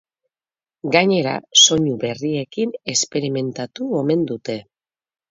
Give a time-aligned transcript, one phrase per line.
[0.93, 4.57] Gainera, soinu berriekin esperimentatu omen dute.